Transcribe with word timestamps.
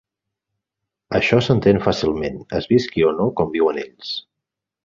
Això 1.19 1.39
s'entén 1.49 1.81
fàcilment, 1.85 2.41
es 2.61 2.69
visqui 2.75 3.07
o 3.11 3.15
no 3.21 3.31
com 3.41 3.53
ho 3.55 3.59
viuen 3.59 3.83
ells. 3.87 4.15